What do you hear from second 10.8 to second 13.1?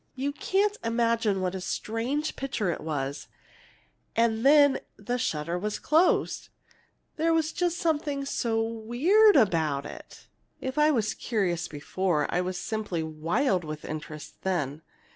was curious before, I was simply